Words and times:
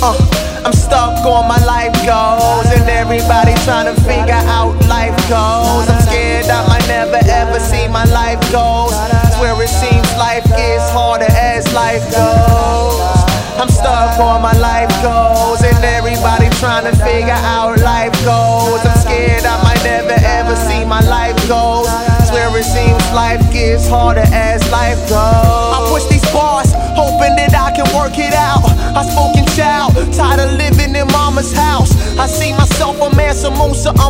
Uh, 0.00 0.14
I'm 0.64 0.72
stuck 0.72 1.26
on 1.26 1.48
my 1.48 1.58
life 1.66 1.94
goals, 2.06 2.70
and 2.70 2.88
everybody 2.88 3.50
trying 3.66 3.90
to 3.90 4.00
figure 4.02 4.42
out 4.46 4.78
life 4.86 5.16
goals. 5.26 5.90
I'm 5.90 6.00
scared 6.06 6.46
I 6.46 6.62
might 6.68 6.86
never 6.86 7.18
ever 7.26 7.58
see 7.58 7.88
my 7.88 8.04
life 8.04 8.38
goals. 8.52 8.94
Where 9.42 9.58
it 9.58 9.68
seems 9.68 10.06
life 10.14 10.46
gets 10.54 10.86
harder 10.94 11.26
as 11.26 11.66
life 11.74 12.06
goes. 12.14 13.02
I'm 13.58 13.68
stuck 13.68 14.20
on 14.20 14.40
my 14.40 14.54
life 14.58 14.94
goals, 15.02 15.62
and 15.66 15.82
everybody 15.82 16.46
trying 16.62 16.86
to 16.86 16.94
figure 17.02 17.42
out 17.42 17.80
life 17.80 18.14
goals. 18.24 18.78
I'm 18.86 18.98
scared 19.02 19.42
I 19.42 19.58
might 19.66 19.82
never 19.82 20.14
ever 20.14 20.54
see 20.54 20.84
my 20.84 21.00
life 21.10 21.36
goals. 21.48 21.90
Where 22.30 22.54
it 22.56 22.62
seems 22.62 23.02
life 23.10 23.42
gets 23.52 23.88
harder 23.88 24.22
as 24.30 24.62
life 24.70 25.00
goes. 25.08 25.67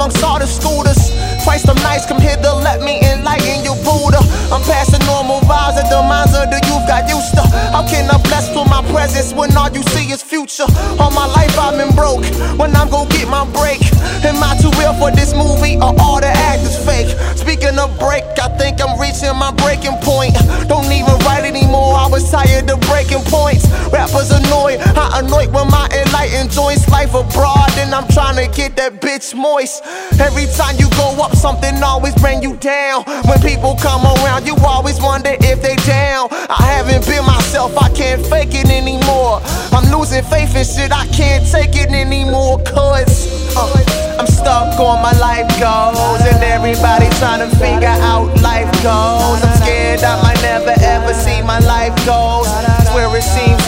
Amongst 0.00 0.24
all 0.24 0.38
the 0.38 0.46
scooters. 0.48 1.12
Christ, 1.44 1.68
I'm 1.68 1.76
come 2.08 2.20
here 2.20 2.36
to 2.40 2.52
let 2.64 2.80
me 2.80 3.04
enlighten 3.04 3.60
you, 3.60 3.76
Buddha. 3.84 4.16
I'm 4.48 4.64
passing 4.64 5.04
normal 5.04 5.44
vibes 5.44 5.76
that 5.76 5.92
the 5.92 6.00
minds 6.00 6.32
of 6.32 6.48
the 6.48 6.56
youth 6.64 6.88
got 6.88 7.04
used 7.04 7.36
to. 7.36 7.44
How 7.68 7.84
can 7.84 8.08
I 8.08 8.16
bless 8.24 8.48
with 8.48 8.64
my 8.64 8.80
presence 8.88 9.36
when 9.36 9.52
all 9.52 9.68
you 9.68 9.82
see 9.92 10.08
is 10.08 10.22
future? 10.22 10.64
All 10.96 11.12
my 11.12 11.28
life 11.36 11.52
I've 11.60 11.76
been 11.76 11.92
broke, 11.92 12.24
when 12.56 12.72
I'm 12.72 12.88
gonna 12.88 13.12
get 13.12 13.28
my 13.28 13.44
break. 13.52 13.84
Am 14.24 14.40
I 14.40 14.56
too 14.56 14.72
real 14.80 14.96
for 14.96 15.12
this 15.12 15.36
movie 15.36 15.76
or 15.76 15.92
all 16.00 16.16
the 16.16 16.32
actors 16.48 16.80
fake? 16.80 17.12
Speaking 17.36 17.76
of 17.76 17.92
break, 18.00 18.24
I 18.40 18.48
think 18.56 18.80
I'm 18.80 18.96
reaching 18.96 19.36
my 19.36 19.52
breaking 19.60 20.00
point. 20.00 20.32
Don't 20.64 20.88
even 20.88 21.12
write 21.28 21.44
anymore, 21.44 21.92
I 22.00 22.08
was 22.08 22.24
tired 22.32 22.72
of 22.72 22.80
breaking 22.88 23.20
points. 23.28 23.68
Rappers 23.92 24.32
annoyed, 24.32 24.80
I 24.96 25.20
annoy 25.20 25.52
when 25.52 25.68
my 25.68 25.92
enlightened 25.92 26.56
joints. 26.56 26.88
Life 26.88 27.12
abroad, 27.12 27.59
I'm 27.94 28.06
trying 28.08 28.36
to 28.36 28.46
get 28.54 28.76
that 28.76 29.00
bitch 29.00 29.34
moist. 29.34 29.82
Every 30.20 30.46
time 30.56 30.76
you 30.78 30.88
go 30.96 31.16
up, 31.22 31.34
something 31.34 31.82
always 31.82 32.14
bring 32.16 32.42
you 32.42 32.56
down. 32.56 33.04
When 33.26 33.40
people 33.40 33.76
come 33.80 34.04
around, 34.04 34.46
you 34.46 34.54
always 34.64 35.00
wonder 35.00 35.34
if 35.40 35.62
they 35.62 35.76
down. 35.86 36.28
I 36.30 36.62
haven't 36.62 37.06
been 37.06 37.24
myself, 37.26 37.76
I 37.76 37.88
can't 37.90 38.24
fake 38.26 38.54
it 38.54 38.70
anymore. 38.70 39.40
I'm 39.72 39.90
losing 39.90 40.22
faith 40.24 40.54
in 40.56 40.64
shit, 40.64 40.92
I 40.92 41.06
can't 41.08 41.46
take 41.46 41.74
it 41.74 41.90
anymore, 41.90 42.58
cause 42.64 43.56
uh, 43.56 44.18
I'm 44.18 44.26
stuck 44.26 44.78
on 44.78 45.02
my 45.02 45.12
life 45.18 45.48
goals, 45.58 46.20
and 46.22 46.42
everybody 46.44 47.08
trying 47.18 47.40
to 47.40 47.50
figure 47.56 47.96
out 48.06 48.28
life 48.42 48.70
goals. 48.82 49.42
I'm 49.42 49.56
scared 49.62 50.02
I 50.04 50.20
might 50.22 50.40
never 50.42 50.74
ever 50.78 51.14
see 51.14 51.42
my 51.42 51.58
life 51.60 51.94
goals. 52.06 52.48
Where 52.94 53.06
it 53.16 53.22
seems 53.22 53.59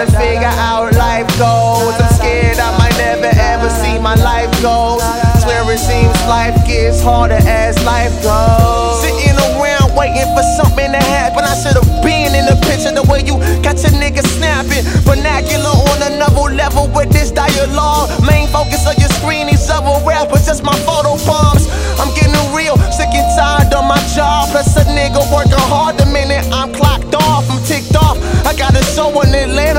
trying 0.00 0.12
to 0.12 0.18
figure 0.18 0.54
out 0.56 0.92
life 0.94 1.28
goals. 1.38 1.94
I'm 2.00 2.12
scared 2.14 2.58
I 2.58 2.76
might 2.78 2.96
never 2.96 3.28
ever 3.36 3.68
see 3.68 3.98
my 3.98 4.14
life 4.14 4.50
goals. 4.62 5.02
Where 5.44 5.64
it 5.72 5.78
seems 5.78 6.14
life 6.24 6.56
gets 6.66 7.02
harder 7.02 7.40
as 7.44 7.76
life 7.84 8.12
goes. 8.22 9.02
Sitting 9.02 9.36
around 9.36 9.96
waiting 9.96 10.28
for 10.36 10.44
something 10.56 10.92
to 10.92 11.02
happen. 11.12 11.44
I 11.44 11.54
should've 11.56 11.84
been 12.02 12.32
in 12.34 12.46
the 12.46 12.56
picture 12.64 12.92
the 12.92 13.04
way 13.10 13.20
you 13.24 13.36
got 13.62 13.76
your 13.82 13.92
nigga 14.00 14.24
snapping. 14.36 14.84
Vernacular 15.04 15.68
on 15.68 15.98
another 16.12 16.54
level 16.54 16.88
with 16.94 17.10
this 17.10 17.30
dialogue. 17.30 18.08
Main 18.24 18.48
focus 18.48 18.86
of 18.86 18.96
your 18.96 19.10
screen, 19.20 19.48
these 19.48 19.68
other 19.68 19.96
rappers, 20.06 20.46
just 20.46 20.62
my 20.62 20.76
photo 20.88 21.16
bombs. 21.26 21.68
I'm 22.00 22.08
getting 22.14 22.36
real, 22.54 22.76
sick 22.92 23.12
and 23.12 23.28
tired 23.36 23.72
of 23.74 23.84
my 23.84 24.00
job. 24.14 24.48
Plus 24.48 24.76
a 24.76 24.84
nigga 24.88 25.20
working 25.32 25.60
hard 25.68 25.98
the 25.98 26.06
minute 26.06 26.46
I'm 26.52 26.72
clocked 26.72 27.14
off. 27.14 27.44
I'm 27.50 27.60
ticked 27.64 27.96
off. 27.96 28.16
I 28.46 28.54
gotta 28.56 28.82
show 28.96 29.08
in 29.20 29.29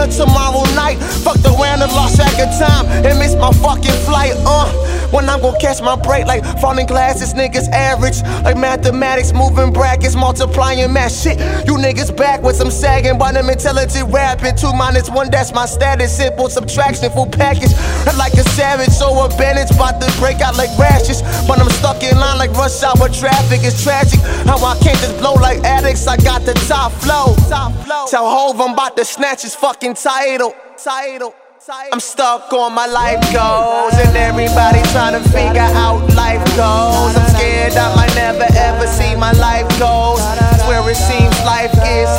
Tomorrow 0.10 0.66
night. 0.74 0.98
Fucked 0.98 1.46
around 1.46 1.82
and 1.84 1.92
lost 1.94 2.16
track 2.16 2.34
of 2.40 2.50
time 2.58 2.86
and 3.06 3.20
missed 3.20 3.38
my 3.38 3.52
fucking 3.52 3.94
flight. 4.06 4.34
Uh, 4.46 4.66
when 5.12 5.30
I'm 5.30 5.42
gonna 5.42 5.60
catch 5.60 5.82
my 5.82 5.96
break 5.96 6.26
like 6.26 6.44
falling 6.60 6.88
glasses, 6.88 7.34
niggas 7.34 7.70
average. 7.70 8.22
Like 8.44 8.58
mathematics, 8.58 9.34
moving 9.34 9.72
brackets, 9.74 10.16
multiplying 10.16 10.92
math 10.92 11.14
shit. 11.14 11.38
You 11.68 11.76
niggas 11.76 12.16
backwards, 12.16 12.60
I'm 12.60 12.72
sagging, 12.72 13.18
but 13.18 13.38
I'm 13.38 13.50
intelligent 13.50 14.12
rapping. 14.12 14.56
Two 14.56 14.74
minus 14.74 15.10
one, 15.10 15.30
that's 15.30 15.54
my 15.54 15.66
status. 15.66 16.16
Simple 16.16 16.50
subtraction, 16.50 17.10
full 17.12 17.28
package. 17.28 17.72
I'm 18.08 18.18
Like 18.18 18.34
a 18.34 18.44
savage, 18.56 18.90
so 18.90 19.08
a 19.24 19.30
bandage, 19.38 19.72
about 19.72 20.00
to 20.02 20.12
break 20.20 20.42
out 20.42 20.56
like 20.58 20.72
rashes. 20.78 21.22
But 21.48 21.60
I'm 21.60 21.70
stuck 21.70 22.04
in 22.04 22.18
line 22.18 22.38
like 22.38 22.52
rush 22.52 22.84
hour 22.84 23.10
traffic. 23.10 23.62
It's 23.64 23.84
tragic 23.84 24.20
how 24.46 24.64
I 24.64 24.78
can't 24.80 24.98
just 25.00 25.18
blow 25.20 25.34
like 25.34 25.64
addicts. 25.64 26.08
I 26.08 26.18
got 26.18 26.44
the 26.46 26.54
top 26.68 26.92
flow. 27.04 27.36
Tell 28.10 28.30
Hove 28.30 28.60
I'm 28.62 28.74
about 28.74 28.96
to 28.98 29.06
snatch 29.06 29.42
his 29.44 29.56
fucking 29.56 29.96
title. 29.96 30.54
Title. 30.78 31.34
I'm 31.70 32.00
stuck 32.00 32.52
on 32.54 32.74
my 32.74 32.88
life 32.88 33.22
goals, 33.32 33.94
and 33.94 34.18
everybody 34.18 34.82
trying 34.90 35.14
to 35.14 35.22
figure 35.30 35.62
out 35.62 36.02
life 36.16 36.42
goals. 36.58 37.14
I'm 37.14 37.30
scared 37.38 37.78
I 37.78 37.94
might 37.96 38.16
never 38.16 38.48
ever 38.58 38.88
see 38.88 39.14
my 39.16 39.32
life 39.34 39.70
goals. 39.78 40.22
Where 40.66 40.82
it 40.90 40.98
seems 40.98 41.38
life 41.46 41.72
gets 41.74 42.11